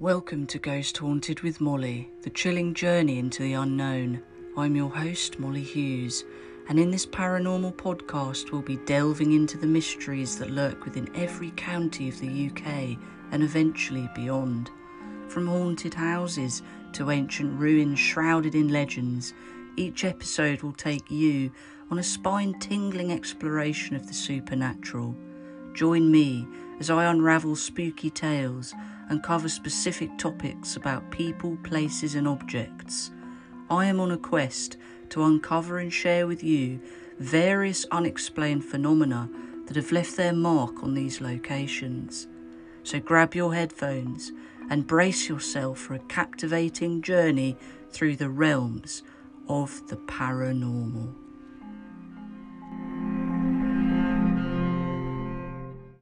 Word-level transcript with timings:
Welcome 0.00 0.48
to 0.48 0.58
Ghost 0.58 0.98
Haunted 0.98 1.42
with 1.42 1.60
Molly, 1.60 2.10
the 2.22 2.30
chilling 2.30 2.74
journey 2.74 3.20
into 3.20 3.44
the 3.44 3.52
unknown. 3.52 4.20
I'm 4.56 4.74
your 4.74 4.90
host, 4.90 5.38
Molly 5.38 5.62
Hughes, 5.62 6.24
and 6.68 6.80
in 6.80 6.90
this 6.90 7.06
paranormal 7.06 7.74
podcast, 7.74 8.50
we'll 8.50 8.60
be 8.60 8.76
delving 8.78 9.30
into 9.30 9.56
the 9.56 9.68
mysteries 9.68 10.36
that 10.38 10.50
lurk 10.50 10.84
within 10.84 11.08
every 11.14 11.52
county 11.52 12.08
of 12.08 12.18
the 12.18 12.50
UK 12.50 12.98
and 13.30 13.44
eventually 13.44 14.10
beyond. 14.16 14.68
From 15.28 15.46
haunted 15.46 15.94
houses 15.94 16.62
to 16.94 17.12
ancient 17.12 17.56
ruins 17.56 18.00
shrouded 18.00 18.56
in 18.56 18.70
legends, 18.70 19.32
each 19.76 20.04
episode 20.04 20.62
will 20.62 20.72
take 20.72 21.08
you 21.08 21.52
on 21.92 22.00
a 22.00 22.02
spine 22.02 22.58
tingling 22.58 23.12
exploration 23.12 23.94
of 23.94 24.08
the 24.08 24.14
supernatural. 24.14 25.14
Join 25.72 26.10
me 26.10 26.48
as 26.80 26.90
I 26.90 27.04
unravel 27.04 27.56
spooky 27.56 28.10
tales 28.10 28.74
and 29.08 29.22
cover 29.22 29.48
specific 29.48 30.16
topics 30.18 30.76
about 30.76 31.10
people, 31.10 31.56
places, 31.62 32.14
and 32.14 32.26
objects. 32.26 33.10
I 33.70 33.86
am 33.86 34.00
on 34.00 34.10
a 34.10 34.18
quest 34.18 34.76
to 35.10 35.24
uncover 35.24 35.78
and 35.78 35.92
share 35.92 36.26
with 36.26 36.42
you 36.42 36.80
various 37.18 37.86
unexplained 37.90 38.64
phenomena 38.64 39.28
that 39.66 39.76
have 39.76 39.92
left 39.92 40.16
their 40.16 40.32
mark 40.32 40.82
on 40.82 40.94
these 40.94 41.20
locations. 41.20 42.26
So 42.82 43.00
grab 43.00 43.34
your 43.34 43.54
headphones 43.54 44.32
and 44.70 44.86
brace 44.86 45.28
yourself 45.28 45.78
for 45.78 45.94
a 45.94 46.00
captivating 46.00 47.02
journey 47.02 47.56
through 47.90 48.16
the 48.16 48.30
realms 48.30 49.02
of 49.48 49.86
the 49.88 49.96
paranormal. 49.96 51.23